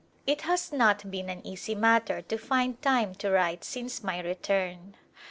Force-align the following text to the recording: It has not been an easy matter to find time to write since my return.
It 0.25 0.41
has 0.41 0.71
not 0.71 1.11
been 1.11 1.29
an 1.29 1.45
easy 1.45 1.75
matter 1.75 2.23
to 2.23 2.37
find 2.39 2.81
time 2.81 3.13
to 3.21 3.29
write 3.29 3.63
since 3.63 4.03
my 4.03 4.19
return. 4.19 4.95